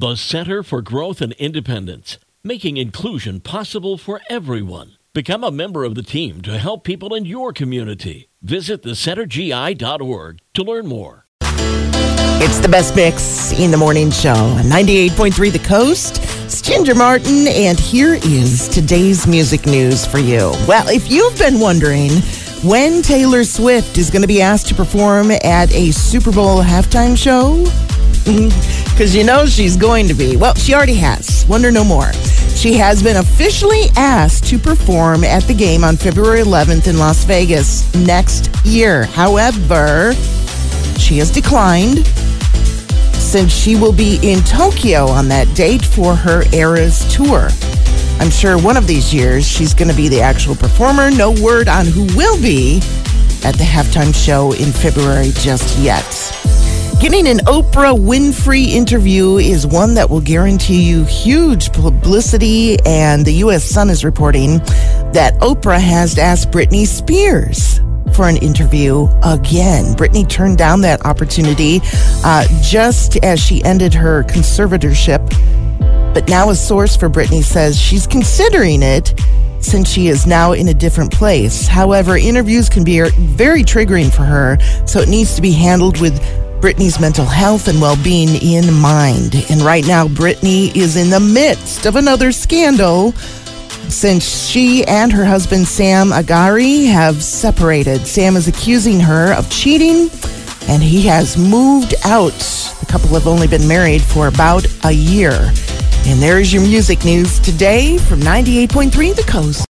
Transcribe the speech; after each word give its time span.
The 0.00 0.16
Center 0.16 0.62
for 0.62 0.80
Growth 0.80 1.20
and 1.20 1.34
Independence, 1.34 2.16
making 2.42 2.78
inclusion 2.78 3.38
possible 3.40 3.98
for 3.98 4.22
everyone. 4.30 4.92
Become 5.12 5.44
a 5.44 5.50
member 5.50 5.84
of 5.84 5.94
the 5.94 6.02
team 6.02 6.40
to 6.40 6.56
help 6.56 6.84
people 6.84 7.14
in 7.14 7.26
your 7.26 7.52
community. 7.52 8.30
Visit 8.40 8.82
thecentergi.org 8.82 10.38
to 10.54 10.62
learn 10.62 10.86
more. 10.86 11.26
It's 11.42 12.60
the 12.60 12.68
best 12.70 12.96
mix 12.96 13.52
in 13.52 13.70
the 13.70 13.76
morning 13.76 14.10
show. 14.10 14.32
98.3 14.64 15.52
The 15.52 15.58
Coast. 15.58 16.18
It's 16.46 16.62
Ginger 16.62 16.94
Martin, 16.94 17.46
and 17.48 17.78
here 17.78 18.14
is 18.14 18.70
today's 18.70 19.26
music 19.26 19.66
news 19.66 20.06
for 20.06 20.18
you. 20.18 20.54
Well, 20.66 20.88
if 20.88 21.10
you've 21.10 21.36
been 21.36 21.60
wondering 21.60 22.12
when 22.64 23.02
Taylor 23.02 23.44
Swift 23.44 23.98
is 23.98 24.08
going 24.08 24.22
to 24.22 24.28
be 24.28 24.40
asked 24.40 24.68
to 24.68 24.74
perform 24.74 25.30
at 25.30 25.70
a 25.74 25.90
Super 25.90 26.32
Bowl 26.32 26.62
halftime 26.62 27.18
show, 27.18 27.66
because 29.00 29.16
you 29.16 29.24
know 29.24 29.46
she's 29.46 29.78
going 29.78 30.06
to 30.06 30.12
be. 30.12 30.36
Well, 30.36 30.54
she 30.56 30.74
already 30.74 30.96
has. 30.96 31.46
Wonder 31.48 31.70
no 31.70 31.82
more. 31.82 32.12
She 32.54 32.74
has 32.74 33.02
been 33.02 33.16
officially 33.16 33.86
asked 33.96 34.44
to 34.48 34.58
perform 34.58 35.24
at 35.24 35.42
the 35.44 35.54
game 35.54 35.84
on 35.84 35.96
February 35.96 36.42
11th 36.42 36.86
in 36.86 36.98
Las 36.98 37.24
Vegas 37.24 37.94
next 37.94 38.54
year. 38.62 39.04
However, 39.04 40.12
she 40.98 41.16
has 41.16 41.30
declined 41.30 42.06
since 43.16 43.50
she 43.50 43.74
will 43.74 43.94
be 43.94 44.18
in 44.22 44.40
Tokyo 44.40 45.06
on 45.06 45.28
that 45.28 45.48
date 45.56 45.82
for 45.82 46.14
her 46.14 46.42
Eras 46.52 47.10
tour. 47.10 47.48
I'm 48.20 48.28
sure 48.28 48.58
one 48.58 48.76
of 48.76 48.86
these 48.86 49.14
years 49.14 49.48
she's 49.48 49.72
going 49.72 49.88
to 49.90 49.96
be 49.96 50.10
the 50.10 50.20
actual 50.20 50.54
performer. 50.54 51.10
No 51.10 51.30
word 51.42 51.68
on 51.68 51.86
who 51.86 52.04
will 52.14 52.38
be 52.42 52.82
at 53.46 53.54
the 53.54 53.64
halftime 53.64 54.14
show 54.14 54.52
in 54.52 54.70
February 54.72 55.30
just 55.36 55.78
yet. 55.78 56.04
Getting 57.00 57.28
an 57.28 57.38
Oprah 57.46 57.98
Winfrey 57.98 58.66
interview 58.66 59.38
is 59.38 59.66
one 59.66 59.94
that 59.94 60.10
will 60.10 60.20
guarantee 60.20 60.82
you 60.82 61.04
huge 61.04 61.72
publicity, 61.72 62.78
and 62.84 63.24
the 63.24 63.32
U.S. 63.36 63.64
Sun 63.64 63.88
is 63.88 64.04
reporting 64.04 64.58
that 65.14 65.32
Oprah 65.40 65.80
has 65.80 66.18
asked 66.18 66.50
Britney 66.50 66.86
Spears 66.86 67.78
for 68.14 68.28
an 68.28 68.36
interview 68.36 69.04
again. 69.24 69.94
Britney 69.94 70.28
turned 70.28 70.58
down 70.58 70.82
that 70.82 71.06
opportunity 71.06 71.80
uh, 72.22 72.46
just 72.60 73.16
as 73.24 73.40
she 73.40 73.64
ended 73.64 73.94
her 73.94 74.24
conservatorship. 74.24 75.26
But 76.12 76.28
now 76.28 76.50
a 76.50 76.54
source 76.54 76.96
for 76.96 77.08
Britney 77.08 77.42
says 77.42 77.80
she's 77.80 78.06
considering 78.06 78.82
it 78.82 79.18
since 79.60 79.88
she 79.88 80.08
is 80.08 80.26
now 80.26 80.52
in 80.52 80.68
a 80.68 80.74
different 80.74 81.12
place. 81.12 81.66
However, 81.66 82.18
interviews 82.18 82.68
can 82.68 82.84
be 82.84 83.00
very 83.08 83.62
triggering 83.62 84.14
for 84.14 84.22
her, 84.22 84.58
so 84.86 85.00
it 85.00 85.08
needs 85.08 85.34
to 85.36 85.42
be 85.42 85.52
handled 85.52 85.98
with 85.98 86.20
Britney's 86.60 87.00
mental 87.00 87.24
health 87.24 87.68
and 87.68 87.80
well 87.80 87.96
being 88.04 88.28
in 88.42 88.72
mind. 88.74 89.46
And 89.48 89.62
right 89.62 89.86
now, 89.86 90.06
Britney 90.06 90.74
is 90.76 90.96
in 90.96 91.08
the 91.08 91.18
midst 91.18 91.86
of 91.86 91.96
another 91.96 92.32
scandal 92.32 93.12
since 93.88 94.46
she 94.46 94.84
and 94.84 95.10
her 95.10 95.24
husband 95.24 95.66
Sam 95.66 96.10
Asghari 96.10 96.86
have 96.86 97.22
separated. 97.22 98.06
Sam 98.06 98.36
is 98.36 98.46
accusing 98.46 99.00
her 99.00 99.32
of 99.32 99.50
cheating 99.50 100.10
and 100.68 100.82
he 100.82 101.02
has 101.06 101.38
moved 101.38 101.94
out. 102.04 102.32
The 102.32 102.86
couple 102.86 103.08
have 103.14 103.26
only 103.26 103.48
been 103.48 103.66
married 103.66 104.02
for 104.02 104.28
about 104.28 104.66
a 104.84 104.92
year. 104.92 105.32
And 106.06 106.20
there's 106.20 106.52
your 106.52 106.62
music 106.62 107.04
news 107.04 107.38
today 107.40 107.98
from 107.98 108.20
98.3 108.20 109.16
The 109.16 109.22
Coast. 109.22 109.66